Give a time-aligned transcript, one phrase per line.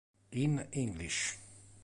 [0.41, 1.21] In english